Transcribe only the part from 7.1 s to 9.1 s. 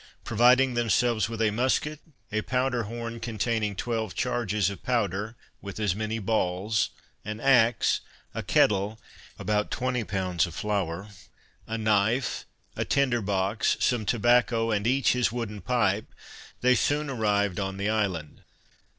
an axe, a kettle,